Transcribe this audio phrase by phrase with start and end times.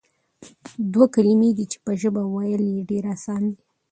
[0.93, 3.59] دوه کلمې دي چې په ژبه ويل ئي ډېر آسان دي،